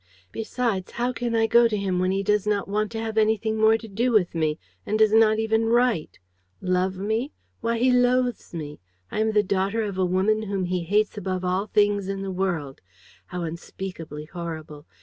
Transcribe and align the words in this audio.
Besides, 0.31 0.93
how 0.93 1.13
can 1.13 1.35
I 1.35 1.45
go 1.45 1.67
to 1.67 1.77
him 1.77 1.99
when 1.99 2.09
he 2.09 2.23
does 2.23 2.47
not 2.47 2.67
want 2.67 2.91
to 2.93 2.99
have 2.99 3.19
anything 3.19 3.57
more 3.59 3.77
to 3.77 3.87
do 3.87 4.11
with 4.11 4.33
me 4.33 4.57
and 4.83 4.97
does 4.97 5.13
not 5.13 5.37
even 5.37 5.67
write? 5.67 6.17
Love 6.59 6.97
me? 6.97 7.33
Why, 7.59 7.77
he 7.77 7.91
loathes 7.91 8.51
me! 8.51 8.79
I 9.11 9.19
am 9.19 9.33
the 9.33 9.43
daughter 9.43 9.83
of 9.83 9.99
a 9.99 10.03
woman 10.05 10.41
whom 10.41 10.65
he 10.65 10.81
hates 10.85 11.19
above 11.19 11.45
all 11.45 11.67
things 11.67 12.07
in 12.07 12.23
the 12.23 12.31
world. 12.31 12.81
How 13.27 13.43
unspeakably 13.43 14.25
horrible! 14.25 14.87